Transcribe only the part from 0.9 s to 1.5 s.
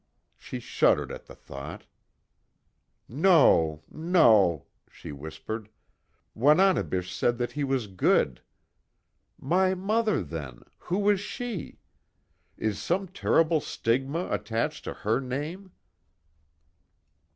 at the